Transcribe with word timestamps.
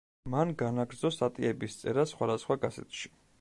მან 0.35 0.53
განაგრძო 0.61 1.11
სტატიების 1.17 1.77
წერა 1.83 2.07
სხვადასხვა 2.13 2.59
გაზეთში. 2.65 3.15